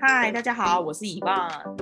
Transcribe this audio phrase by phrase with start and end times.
[0.00, 1.76] 嗨，大家好，我是 Yvonne。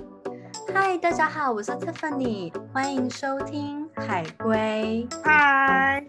[0.73, 2.51] 嗨，大家好，我是 Tiffany。
[2.73, 5.07] 欢迎收听海龟。
[5.23, 6.03] 嗨，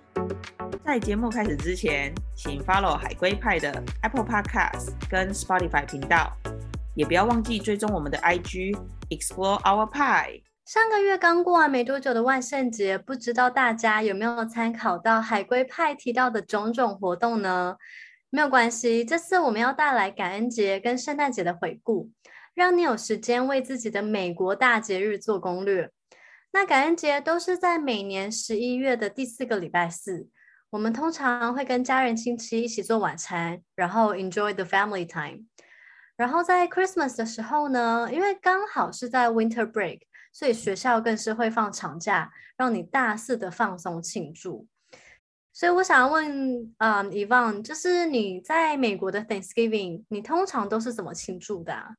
[0.85, 6.31] 在节目开始之前，请 follow 海龟派的 Apple Podcast 跟 Spotify 频道，
[6.95, 8.77] 也不要忘记追踪我们的 IG
[9.09, 10.43] Explore Our Pie。
[10.65, 17.75] 上个月刚过完没多久的万圣节，不知道大家有没有参考到海龟派提到的种种活动呢？
[18.29, 22.11] 没有关系，这次我们要带来感恩节跟圣诞节的回顾，
[22.53, 25.89] 让你有时间为自己的美国大节日做攻略。
[26.51, 30.27] 那感恩节都是在每年十一月的第四个礼拜四，
[30.71, 35.45] 我们通常会跟家人亲戚一起做晚餐，然后 enjoy the family time。
[36.17, 40.01] 然后在 Christmas 的时候呢，因为刚好是在 winter break，
[40.33, 44.67] 所以学校更是会放长假，让你大肆的放松庆祝。
[45.57, 51.95] 所以我想要问，啊、um, Yvonne 就是你在美国的 Thanksgiving，你通常都是怎么庆祝的啊？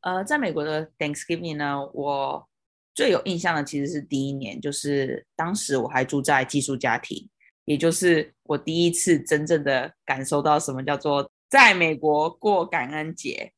[0.00, 2.48] 呃，在美国的 Thanksgiving 呢，我
[2.94, 7.28] 最有印象的其实是第一年，就是当时我还住在寄宿家庭，
[7.66, 13.52] 也就是我第一次真正的感受到什么叫做在美国过感恩节。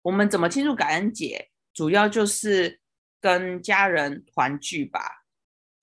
[0.00, 1.48] 我们怎么庆祝感恩节？
[1.74, 2.80] 主要就是
[3.20, 5.25] 跟家人团聚吧。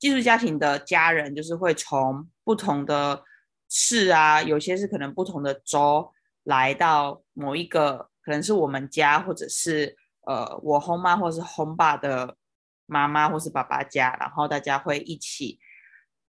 [0.04, 3.24] 寄宿家庭的家人就是会从不同的
[3.70, 6.12] 市啊，有些是可能不同的州
[6.44, 9.96] 来到某一个，可能是我们家，或者是
[10.28, 12.36] 呃我后妈或者是后爸的
[12.86, 15.58] 妈妈或是爸爸家，然后大家会一起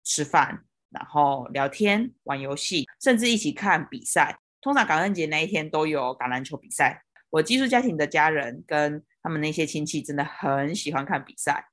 [0.04, 4.38] 吃饭，然后聊天、玩游戏，甚至一起看比赛。
[4.60, 7.06] 通常感恩节那一天都有橄榄球比赛。
[7.30, 11.71] 我寄宿家庭的家人跟他们那些亲戚真的很喜欢看比赛。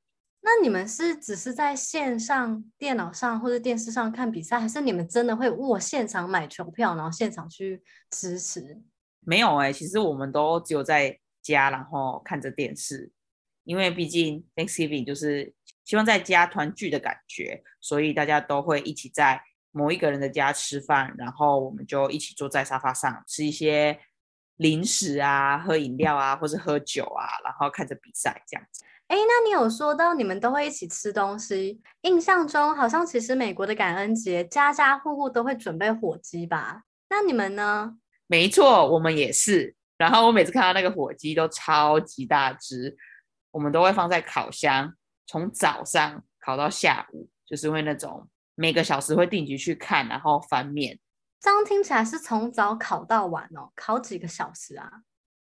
[0.50, 8.80] 那你们是只是在线上、电脑上或者电视上看比赛，还是你们真的会哇现场买球票，然后现场去支持？
[9.20, 13.12] 没有哎、其实我们都只有在家，然后看着电视，
[13.64, 15.52] 因为毕竟 Thanksgiving 就是
[15.84, 24.00] 希望在家团聚的感觉，所以大家都会一起在某一个人的家吃饭，然后我们就一起坐在沙发上吃一些
[24.56, 28.82] 零食啊、喝饮料啊，或是喝酒啊，然后看着比赛这样子。
[29.08, 36.82] 哎，那你有说到你们都会一起吃东西，印象中好像其实美国的感恩节家家户户都会准备火鸡吧？
[37.08, 37.96] 那你们呢？
[38.26, 39.74] 没错，我们也是。
[39.96, 42.94] 然后我每次看到那个火鸡都超级大只，
[43.50, 44.94] 我们都会放在烤箱，
[45.26, 50.98] 从早上烤到下午，就是因为那种每个小时会定期去看，然后翻面。
[51.40, 54.90] 这样听起来是从早烤到晚哦，烤几个小时啊？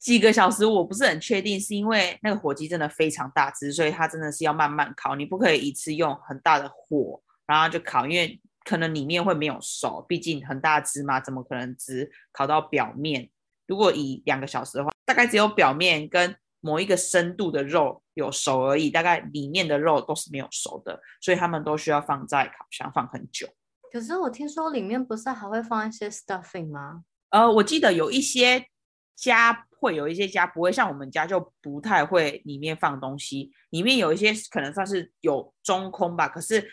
[0.03, 13.31] 几个小时我不是很确定，是因为那个火鸡真的非常大只，所以它真的是要慢慢烤，你不可以一次用很大的火，然后就烤，因为可能里面会没有熟，毕竟很大只嘛，怎么可能只烤到表面？
[13.69, 23.49] 如果以两个小时的话，大概只有表面跟某一个深度的肉有熟而已，大概里面的肉都是没有熟的，所以他们都需要放在烤箱放很久。
[23.93, 27.05] 可是我听说里面不是还会放一些 stuffing 吗？
[27.31, 28.67] 呃，我记得有一些
[29.15, 29.69] 家。
[29.83, 36.29] 会有一些家不会像我们家，就不太会里面放东西，里面有一些可能算是有中空吧。
[36.29, 36.65] 可是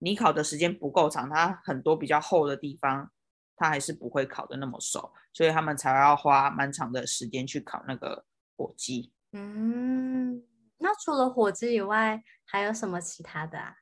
[0.00, 3.10] 你烤的时间不够长，它很多比较厚的地方，
[3.56, 8.26] 它还是不会烤的那么熟，所以他们才要花蛮长的时间去烤那个
[8.58, 9.10] 火鸡。
[9.32, 10.42] 嗯，
[10.76, 13.74] 那除了火鸡以外，还有什么其他的啊？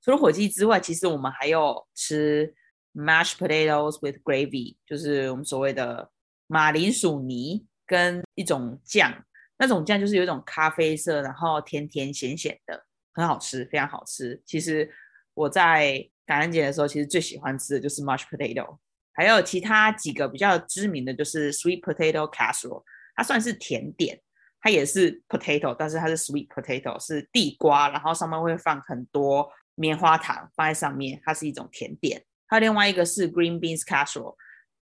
[0.00, 2.54] 除了火鸡之外，其实我们还有吃
[2.94, 6.10] mashed potatoes with gravy，就是我们所谓的
[6.46, 7.67] 马铃薯泥。
[7.88, 9.12] 跟一种酱，
[9.56, 12.84] 那种酱就是有一种咖啡色，然后甜甜咸咸的，
[13.14, 14.40] 很好吃，非常好吃。
[14.44, 14.88] 其实
[15.32, 18.76] 我在感恩节的时候，其实最喜欢吃的就是 mashed potato，
[19.14, 22.84] 还有其他几个比较知名的就是 sweet potato casserole，
[23.16, 24.20] 它算是甜点，
[24.60, 32.22] 它也是 potato，但是它是 sweet potato，是地瓜，然后上面会放很多棉花糖放在上面，它是一种甜点。
[32.46, 34.36] 还有另外一个是 green beans casserole。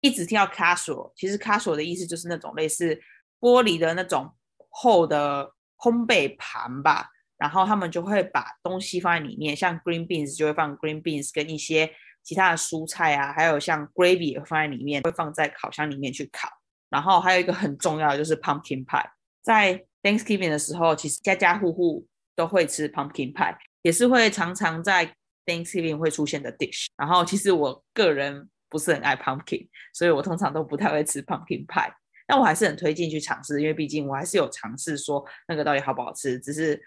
[0.01, 2.95] 一直听到 casual，其实 casual 的意思就是那种类似
[3.39, 4.33] 玻璃的那种
[4.69, 11.91] 厚的烘焙盘吧，然后他们就会把东西放在里面，像 green beans 就会放 green beans 跟一些
[12.23, 16.49] 其他的蔬菜啊，还有像 gravy 也会放在里面，会放在烤箱里面去烤。
[16.89, 19.05] 然后还有一个很重要的就是 pumpkin pie，
[19.41, 25.13] 在 Thanksgiving 的时候，其实家家户户都会吃 pumpkin pie，也是会常常在
[25.45, 26.87] Thanksgiving 会出现的 dish。
[26.95, 28.49] 然后其实我个人。
[28.69, 31.91] 不是很爱 pumpkin，所以我通常都不太会吃 pumpkin pie。
[32.27, 36.79] 但我还是很推荐去尝试，因为毕竟我还是有尝试说那个到底好不好吃，只是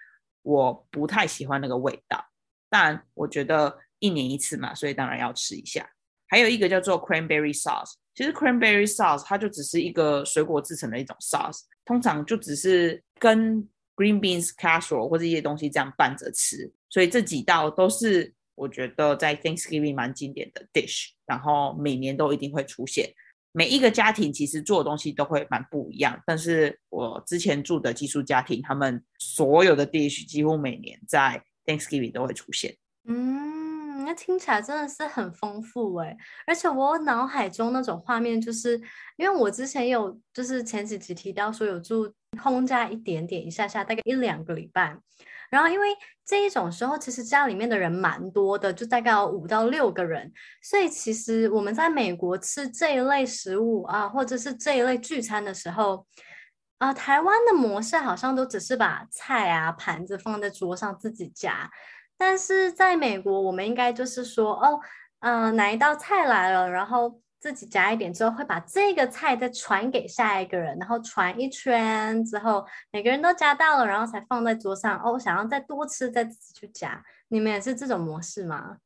[0.42, 2.24] 我不太喜欢那个味道。
[2.70, 5.84] 但我觉得一年一次嘛，所以当然要吃一下。
[6.28, 7.94] 还有一个叫做 cranberry sauce。
[8.14, 16.72] 其实 cranberry sauce 它就只是一个水果制成的一种 sauce，通常就只是跟 green beans casserole 或者一些东西这样拌着吃。
[16.88, 23.12] 所以这几道都是我觉得在 Thanksgiving 蛮经典的 dish，然后每年都一定会出现。
[23.54, 32.74] 每一个家庭其实做的东西都会蛮不一样，但是我之前住的寄宿家庭，他们所有的 dish 几乎每年在 Thanksgiving 都会出现。
[33.04, 33.51] 嗯，
[34.04, 36.16] 那听起来真的是很丰富诶。
[36.46, 38.80] 而且我脑海中那种画面，就是
[39.16, 42.12] 因为我之前有就是前几集提到说有住
[42.42, 44.96] home 家一点点一下下，大概一两个礼拜。
[45.50, 45.88] 然后，因为
[46.24, 50.32] 这一种时候，其实家里面的人蛮多的，就大概有五到六个人，
[50.62, 56.06] 所以其实我们在美国吃这一类食物啊，或者是这一类聚餐的时候，
[56.78, 61.70] 啊，台湾的模式好像都只是把菜啊盘子放在桌上自己夹，
[62.22, 64.78] 但是在美国，我们应该就是说，哦，
[65.18, 67.20] 嗯、呃，哪一道菜来了，然后。
[67.42, 74.96] 自己夹一点之后，会把这个菜再传给下一个人，然后传一圈之后，每个人都夹到了，然后才放在桌上。
[75.02, 77.02] 哦，我想要再多吃，再自己去夹。
[77.30, 78.76] 你们也是这种模式吗？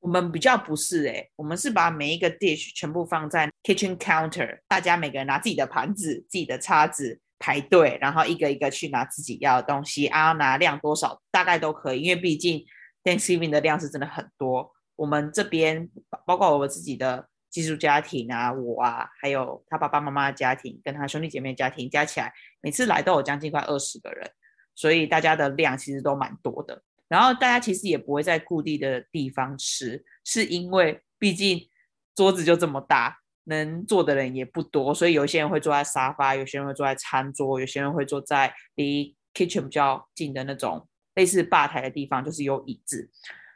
[0.00, 12.64] 我们比较不是诶、欸，我们是把每一个 dish 全部放在 kitchen counter，大家每个人拿自己的盘子、自己的叉子排队，然后一个一个去拿自己要的东西啊，拿量多少大概都可以，因为毕竟
[13.06, 14.70] Thanksgiving 的量是真的很多。
[14.96, 15.88] 我们这边
[16.26, 17.28] 包括我们自己的。
[17.48, 22.30] 寄宿家庭啊，我啊，还有他爸爸妈妈的家庭，跟他兄弟姐妹的家庭加起来，
[22.60, 24.30] 每次来都有将近快二十个人，
[24.74, 26.82] 所以大家的量其实都蛮多的。
[27.08, 31.66] 然后大家其实也不会在固定的地方吃，是因为毕竟
[32.14, 40.86] 桌子就这么大，能坐的人也不多，所以有些人会坐在沙发，有些人会坐在餐桌，有些人会坐在离 kitchen 比较近的那种
[41.16, 43.10] 类似吧台的地方，就是有椅子。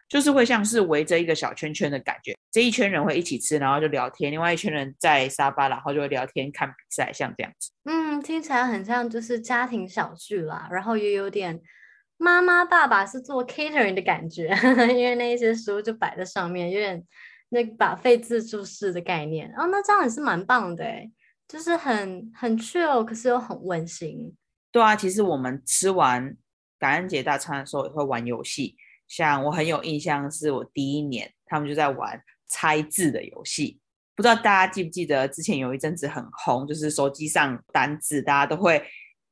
[0.08, 7.70] 就是会像是围着一个小圈圈的感觉，这一圈人会一起吃，然后就聊天；另外一圈人在沙发，然后就会聊天、看比赛，像这样子。
[7.84, 11.60] 嗯，听起来很像就是家庭小聚啦，然后也有点
[12.16, 14.48] 妈妈爸爸是做 catering 的感觉，
[14.90, 17.00] 因为那一些食物就摆在上面，有点
[17.50, 19.48] 那 buffet 自助式的概念。
[19.56, 21.08] 哦，那这样也是蛮棒的诶，
[21.46, 24.34] 就是很很 chill，可是又很温馨。
[24.72, 26.36] 对啊，其实我们吃完
[26.80, 28.74] 感恩节大餐的时候也会玩游戏。
[29.06, 33.78] 像我很有印象，是我第一年，他们就在玩猜字的游戏。
[34.16, 38.82] 不知道大家记不记得，之前有一阵子很红，就是手机上单字，大家都会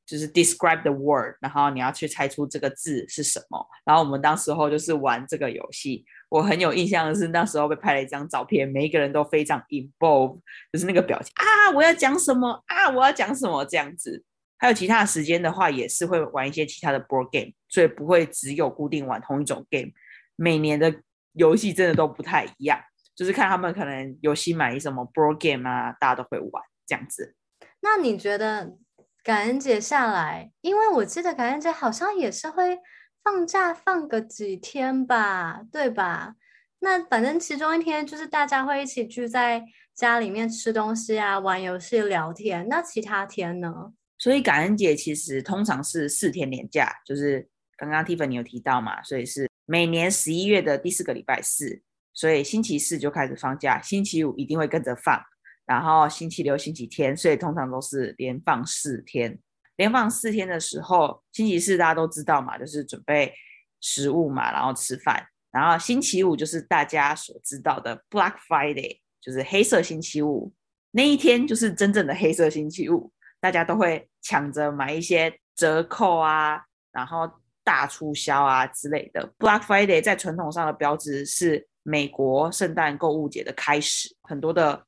[0.07, 3.67] 就是 describe the word，然后你要去猜出这个字是什么。
[3.85, 6.05] 然后我们当时候就是玩这个游戏。
[6.31, 10.41] 我很有印象的是，那时候被拍了一张照片，每一个人都非常 involved，
[10.73, 14.25] 就是那个表情啊，我要讲什么啊，我要讲什么这样子。
[14.59, 19.91] 还有其他时间的话，也是会玩一些其他的 board game，所以不会只有固定玩同一种 game。
[20.37, 20.95] 每年的
[21.33, 22.81] 游戏真的都不太一样，
[23.15, 27.35] 就是看他们可能有新买什么 board game 啊，大家都会玩这样子。
[27.81, 28.77] 那你觉得
[29.23, 32.79] 感恩节下来，因为我记得感恩节好像也是会
[33.23, 36.35] 放假放个几天吧，对吧？
[36.81, 39.65] 那反正其中一天就是大家会一起聚在
[39.95, 42.67] 家里面吃东西啊，玩游戏、聊天。
[42.69, 43.93] 那其他天呢？
[44.19, 51.81] 所以感恩节其实通常是四天连假，就是刚刚 Tiffany 有提到嘛，所以是每年十一月的第四个礼拜四，
[52.13, 55.23] 所以星期四就开始放假，星期五一定会跟着放，
[55.65, 59.39] 然后星期六、星期天，所以通常都是连放四天。
[59.77, 63.33] 连放四天的时候，星期四大家都知道嘛，就是准备
[63.81, 70.53] 食物嘛，然后吃饭，然后星期五就是大家所知道的 Black Friday，就是黑色星期五，
[70.91, 73.13] 那一天就是真正的黑色星期五。
[73.41, 77.31] 大家都会抢着买一些折扣啊，然后
[77.63, 79.33] 大促销啊之类的。
[79.39, 84.85] Black Friday 在传统上的标志是美国圣诞购物节的开始，很多的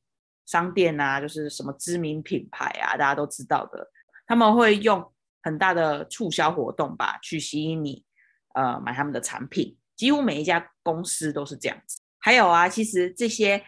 [0.46, 3.90] 商店啊，就是什么知名品牌啊，大家都知道的，
[4.26, 8.04] 他们会用很大的促销活动吧，去吸引你，
[8.54, 9.76] 呃，买他们的产品。
[9.96, 12.00] 几乎每一家公司都是这样子。
[12.18, 13.62] 还有啊，其实这些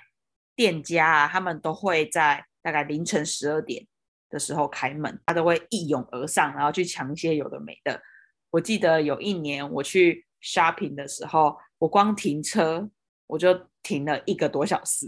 [0.56, 3.86] 店家啊，他们都会在大概凌晨十二点。
[4.32, 8.02] 的时候开门，他都会一拥而上，然后去抢一些有的没的。
[8.50, 12.90] 我记得有一年我去 shopping 的时候，我光停车
[13.26, 15.06] 我就停了一个多小时。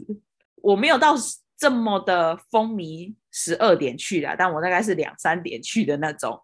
[0.57, 1.15] 我没有到
[1.57, 6.39] 这么的风靡十二点去的，但我大概是两三点去的那种。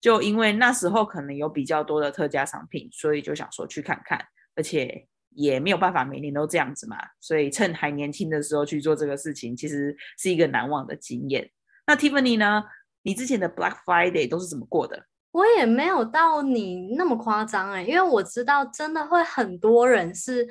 [0.00, 4.18] 就因为那时候可能有比较多的特价商品，所以就想说去看看，
[4.56, 11.48] 而且也没有办法每年都这样子嘛，所以趁还年轻的时候去做这个事情，其实是一个难忘的经验。
[11.86, 12.64] 那 Tiffany 呢？
[13.04, 15.04] 你之前的 Black Friday 都是怎么过的？
[15.32, 20.48] 我也没有到你那么夸张哎，因为我知道真的会很多人是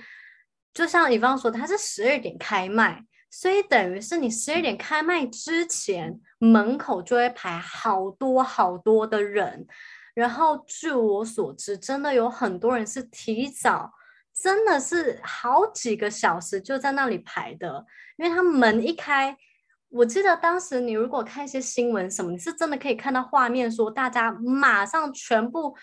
[0.73, 9.65] 就像乙方说，它是十二点开卖，所以等于是你十二点开卖之前，门口就会排好多好多的人。
[10.13, 13.89] 然后据我所知，真的有很多人是提早，
[14.35, 17.85] 真的是好几个小时就在那里排的，
[18.17, 19.37] 因为他门一开。
[19.91, 25.75] 我记得当时你如果看一些新闻什么，你是真的可以看到画面，说大家马上全部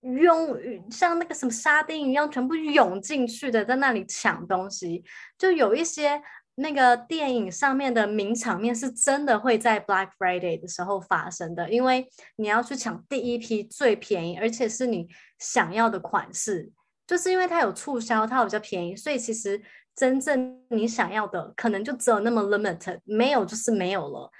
[0.00, 0.58] 涌，
[0.90, 5.04] 像那个什么沙丁鱼一样，全部涌进去的，在那里抢东西。
[5.36, 6.22] 就有一些
[6.54, 15.06] 那个电影上面的名场面，是真的会在 Black Friday 的时候发生的，因为你要去抢第一批最便宜，而且是你
[15.38, 16.72] 想要的款式，
[17.06, 19.60] 就是因为它有促销，它比较便宜，所以其实。
[19.94, 24.30] 真正你想要的可能就只有那么 limited，没有就是没有了。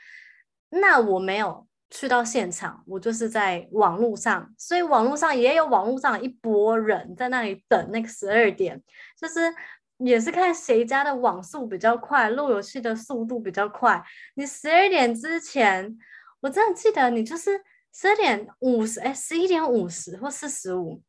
[0.71, 8.83] 那我没有去到现场，我就是在网络上，所以网络上也有网络上一波人在那里等那个十二点，
[9.21, 9.55] 就是
[9.99, 14.03] 也是看谁家的网速比较快，路由器的速度比较快。
[14.35, 15.99] 你十二点之前，
[16.41, 21.03] 我真的记得你就是十二点五十，哎，十一点五十或四十五，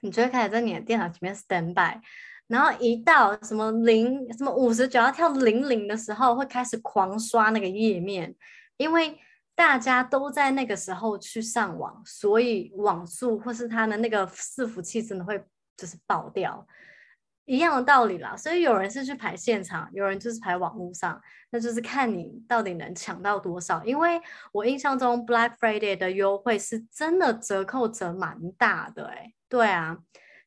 [0.00, 2.00] 你就会开始在你的电脑前面 stand by。
[2.46, 8.34] 然后一到什么零什么五十九要跳零零的时候，会开始狂刷那个页面，
[8.76, 9.18] 因为
[9.54, 15.42] 大家都在那个时候去上网，所以网速或是它的那个伺服器真的会
[15.76, 16.66] 就是爆掉，
[17.46, 18.36] 一样的道理啦。
[18.36, 21.18] 所以有人是去排现场，有人就是排网络上，
[21.50, 23.82] 那就是看你到底能抢到多少。
[23.84, 24.20] 因为
[24.52, 29.96] 我印象中 Black Friday 的优惠是真的折扣折蛮大的，欸，诶，对啊。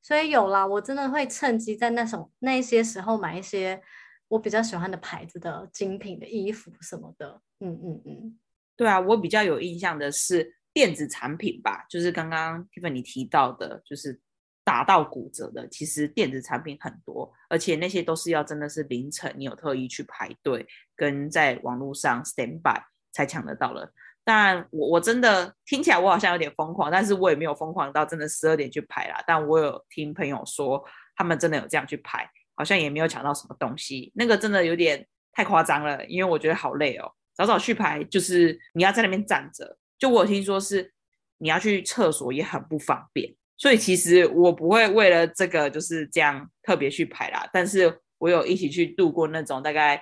[0.02, 3.82] 所以有啦，我真的会趁机在那种那些时候买一些
[4.28, 7.42] 我比较喜欢的牌子的精品的衣服什么的。
[7.60, 8.40] 嗯嗯嗯，
[8.76, 14.20] 对啊，我比较有印象的是电子产品吧，就是刚刚 t i f a n 你提到的，就是
[14.64, 15.68] 打到骨折的。
[15.70, 22.80] 其实电子产品很多，而且那些都是要真的是凌晨，你有特意去排队，跟在网络上 stand by
[23.12, 23.92] 才抢得到了。
[24.30, 29.24] 但我我真的听起来我好像有点疯狂，但是我也没有疯狂到真的十二点去排啦。
[29.26, 30.84] 但我有听朋友说，
[31.16, 34.12] 他们真的有这样去排，好像也没有抢到什么东西。
[34.16, 37.10] 那个真的有点太夸张了，因为我觉得好累哦。
[37.34, 40.92] 早早去排就是你要在那边站着，就我听说是
[41.38, 47.50] 你要去厕所也很不方便，所以其实我不会为了这个就是这样特别去排啦。
[47.54, 50.02] 但是我有一起去度过那种大概。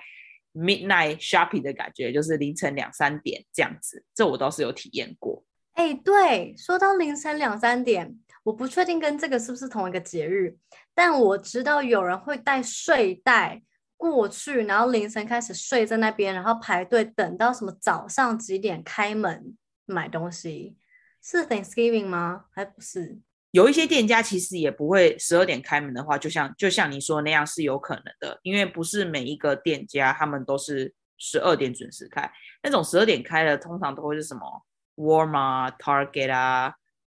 [0.56, 5.44] Midnight shopping 的感觉，就是凌晨两三点这样子，这我倒是有体验过。
[5.74, 10.56] 哎、欸，对，说到凌晨两三点，我不确定跟这个是不是同一个节日，
[10.94, 13.62] 但我知道有人会带睡袋
[13.98, 20.78] 过去，然后凌晨开始睡在那边，然后排队等到什么早上几点开门买东西，
[21.22, 22.46] 是 Thanksgiving 吗？
[22.50, 23.18] 还不是？
[23.56, 32.30] 有一些店家其实也不会十二点开门的话，就像就像你说那样是有可能的，因为不是每一个店家他们都是十二点准时开，
[32.62, 36.74] 那种十二点开的通常都会是什么 Walmart、Target 啊、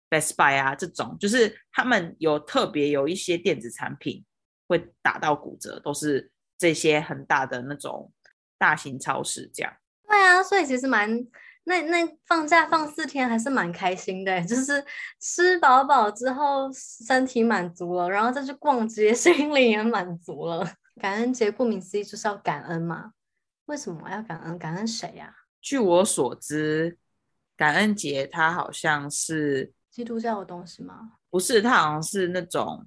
[0.09, 4.25] Best Buy 啊这种，就是他们有特别有一些电子产品
[4.68, 8.12] 会打到骨折，都是这些很大的那种
[8.57, 9.73] 大型超市这样。
[10.09, 11.26] 对啊，所以其实蛮。
[11.68, 14.82] 那那放假放四天还是蛮开心的，就是
[15.20, 20.66] 吃饱饱之后身体满足了，然后再去逛街， 心里也满足了。
[20.98, 23.12] 感恩节顾名思义就是要感恩嘛？
[23.66, 24.58] 为什么要感恩？
[24.58, 25.32] 感恩谁呀？
[25.60, 26.96] 据我所知，
[27.54, 31.12] 感恩节它好像是基督教的东西吗？
[31.28, 32.87] 不是，它好像是那种，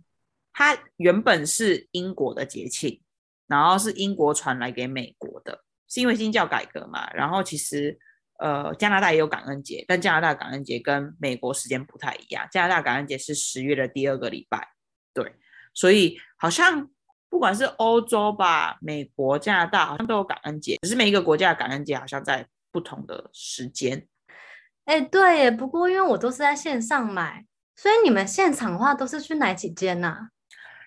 [0.51, 2.99] 它原本是英国的节庆，
[3.45, 7.99] 然后是英国传来给美国的，是因为新教改革嘛，然后其实。
[8.41, 12.47] 呃，加拿大也有感恩节，但加拿大感恩节跟美国时间不太一样。
[12.51, 14.67] 加拿大感恩节是十月的第二个礼拜，
[15.13, 15.35] 对，
[15.75, 16.89] 所以好像
[17.29, 24.07] 不管是欧洲吧、美国、加拿大，好像都有感恩节，只是每一个国家的感恩节好像在不同的时间。
[24.85, 27.45] 哎，对耶，不过因为我都是在线上买，
[27.75, 30.29] 所以你们现场的话都是去哪几间啊？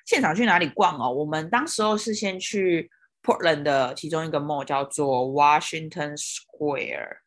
[0.05, 1.09] 现场去哪里逛哦？
[1.09, 2.91] 我们当时候是先去
[3.23, 7.19] Portland 的其中一个 mall 叫做 Washington Square。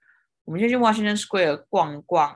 [0.47, 2.33] 我们先去 Washington Square 逛逛，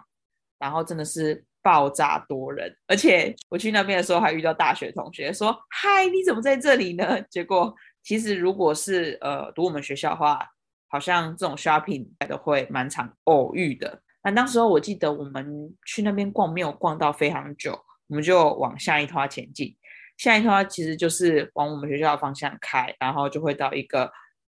[0.59, 10.45] 然后真的是爆炸多人，而且我去那边的时候还遇到大学同学说：“嗨，你怎么在这里呢？” 结果其实如果是呃读我们学校的话，
[10.89, 14.01] 好像这种 shopping 都会蛮常偶遇的。
[14.23, 17.71] 那当时候我记得我们去那边逛没有逛到非常久，
[18.07, 19.73] 我们就往下一摊前进。
[20.17, 24.11] 下一摊其实就是往我们学校的方向开，然后就会到一个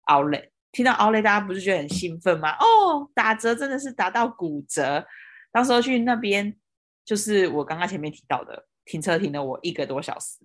[0.09, 0.51] outlet。
[0.77, 2.51] 听到奥雷大家不是觉得很兴奋吗？
[2.59, 5.03] 哦，打折真的是打到骨折。
[5.51, 6.55] 当时候去那边，
[7.03, 10.41] 就是我刚刚前面提到的，停车停了我一个多小时，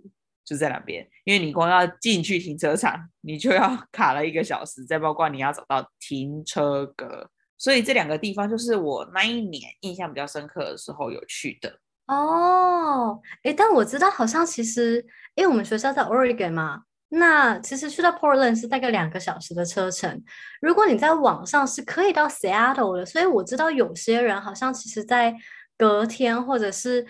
[0.45, 11.77] 就在那边，因为你光要进去停车场，你就要卡了一个小时，再包括你要找到停车格，所以这两个地方就是我那一年印象比较深刻的时候有去的。
[12.07, 16.83] 哦，诶，但我知道好像其实，因为我们学校在 Oregon 嘛，
[17.13, 20.23] 那其实去到 Portland 是大概两个小时的车程。
[20.61, 25.35] 如果你在网上是可以到 Seattle 的，所以我知道有些人好像其实在
[25.77, 27.05] 隔天或者是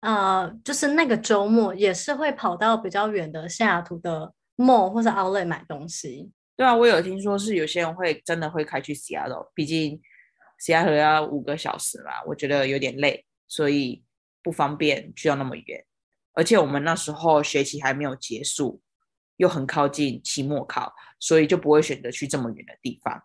[0.00, 6.30] 呃，就是那个周末也是会跑到比较远的西雅图的 mall 或者 Outlet 买东西。
[6.56, 10.00] 对啊，我有听说是有些人会真的会开去 Seattle，毕竟
[10.60, 14.04] Seattle 要五个小时嘛，我觉得有点累，所以。
[14.42, 15.84] 不方便去到那么远，
[16.32, 18.80] 而且我们那时候学期还没有结束，
[19.40, 23.18] 又很靠近期末考，所以就不会选择去这么远的地方。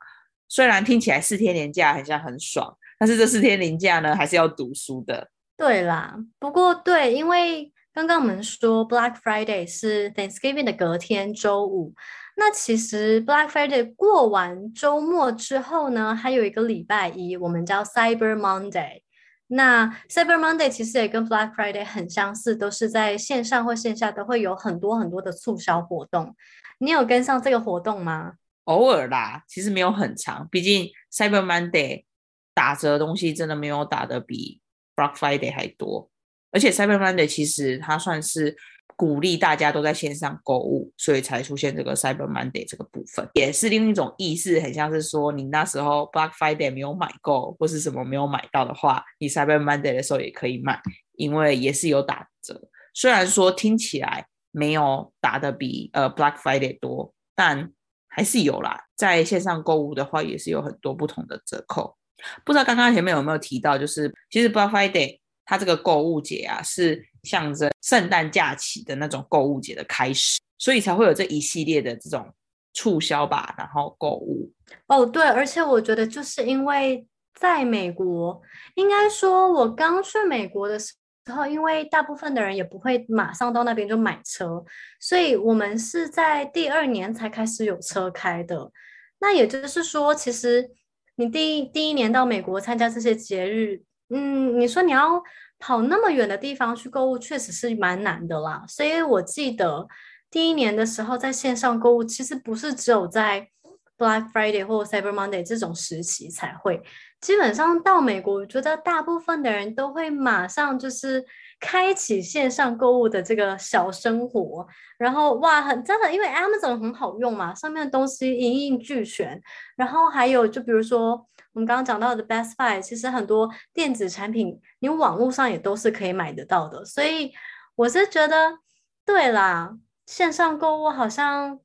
[0.47, 5.29] 虽然听起来四天连假好像很爽，但是这四天连假呢，还是要读书的。
[5.57, 11.93] 对啦，不过对，因为刚刚我们说 Black Friday 是 Thanksgiving 的隔天周五，
[12.37, 19.01] 那其实 Black Friday 过完周末之后呢，还有一个礼拜一，我们叫 Cyber Monday。
[19.47, 26.35] 那 Cyber Monday 其实也跟 Black Friday 很相似，都是在线上或线下都会有很多很多的促销活动。
[26.79, 28.33] 你有跟上这个活动吗？
[28.65, 32.05] 偶尔啦，其实没有很长，毕竟 Cyber Monday
[32.53, 34.61] 打折的东西真的没有打的比
[34.95, 36.09] Black Friday 还多，
[36.51, 38.55] 而且 Cyber Monday 其实它算是。
[38.97, 50.79] 鼓励大家都在线上购物，所以才出现这个 Cyber Monday 这个部分，也是另一种意思，很像是说你那时候 Black Friday 没有买够或是什么没有买到的话，你 Cyber Monday 的时候也可以买，
[51.17, 52.69] 因为也是有打折。
[52.93, 57.69] 虽然说听起来没有打得比呃 Black Friday 多，但
[58.07, 58.85] 还是有啦。
[58.95, 61.97] 在线上购物的话，也是有很多不同的折扣。
[62.45, 67.05] 不知道刚刚前面有没有提到，就是其实 Black Friday 它这个购物节啊是。
[67.25, 72.31] 象征圣诞假期的那种购物节的开始，所以才会有这一系列的这种
[72.73, 74.51] 促销吧，然后购物。
[74.87, 78.41] 哦，对，而且我觉得就是因为在美国，
[78.75, 80.93] 应该说我刚去美国的时
[81.33, 84.63] 候，因为大部分的人也不会马上到那边就买车，
[84.99, 88.71] 所以我们是在第二年才开始有车开的。
[89.19, 90.69] 那也就是说，其实
[91.15, 95.23] 你第一第一年到美国参加这些节日，嗯，你说你要。
[95.59, 98.63] 跑那么远的地方去购物，确实是蛮难的啦。
[98.67, 99.87] 所以我记得
[100.29, 103.49] 第一年的时候，在线上购物，其实不是只有在
[103.97, 106.81] Black Friday 或者 Cyber Monday 这种时期才会。
[107.21, 111.25] 基本上到美国，我觉得大部分的人都会马上就是
[111.59, 114.67] 开启线上购物的这个小生活。
[114.97, 119.41] 然后哇，很真的，因为 Amazon 很好用嘛，上面的东西一应俱全。
[119.75, 121.25] 然后还有就比如说。
[121.55, 126.83] 我们刚刚讲到的 Best Buy，其实很多电子产品，你网络上也都是可以买得到的。
[126.83, 127.31] 所以
[127.75, 128.57] 我是觉得，
[129.05, 131.57] 对啦，线上购物好像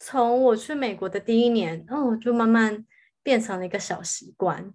[0.00, 2.84] 从我去美国的第一年，哦，就慢慢
[3.22, 4.74] 变成了一个小习惯。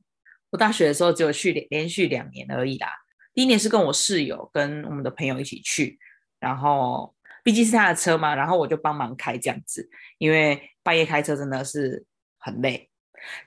[0.51, 2.87] 我大学的时候只有去连连续两年而已啦。
[3.35, 5.99] 第一年是跟我室友跟我们的朋友一起去，
[6.39, 12.03] 然后毕竟是他的车嘛，然后我就帮忙开这样子，因为半夜开车真的是
[12.39, 12.89] 很累。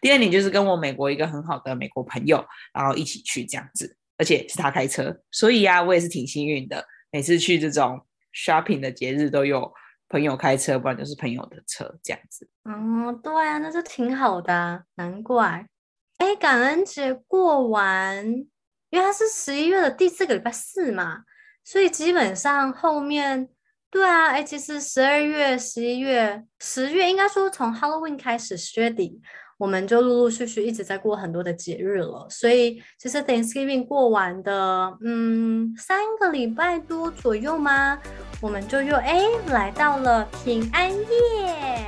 [0.01, 6.85] 第二年就是跟我美国一个很好的美国朋友，然后一起去这样子，而且是他开车，所以呀、啊，我也是挺幸运的。
[7.11, 9.73] 每次去这种 shopping 的节日，都有
[10.09, 12.47] 朋友开车，不然就是朋友的车这样子。
[12.65, 15.67] 嗯，对啊，那就挺好的、难怪。
[16.19, 18.45] 哎，感恩节过完，
[18.91, 21.21] 因为它是十一月的第四个礼拜四嘛，
[21.65, 23.49] 所以基本上后面，
[23.91, 29.21] 对啊，哎，其实十二月、十一月、十月，应该说从 Halloween 开始，十月底。
[29.59, 37.99] 我们就陆陆续续一直在过很多的节日了，所以其实 Thanksgiving 过完的，嗯，三个礼拜多左右吗？
[38.41, 41.85] 我们就又哎来到了平安夜。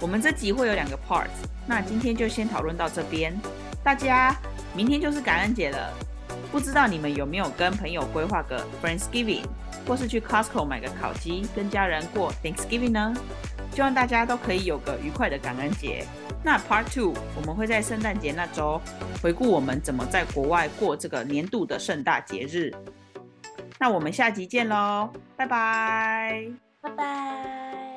[0.00, 1.28] 我们这集会有两个 part，
[1.66, 3.38] 那今天就先讨论到这边。
[3.84, 4.34] 大家
[4.74, 5.92] 明天就是感恩节了，
[6.50, 9.44] 不知道你们有没有跟朋友规划个 Friendsgiving，
[9.86, 13.14] 或是去 Costco 买个烤鸡跟家人过 Thanksgiving 呢？
[13.72, 16.04] 希望大家都可以有个愉快的感恩节。
[16.42, 18.80] 那 Part Two 我们会在圣诞节那周
[19.22, 22.72] 回顾我们怎么在国外过这个年度的盛大节日。
[23.78, 26.46] 那我们下集见喽，拜拜，
[26.80, 27.89] 拜拜。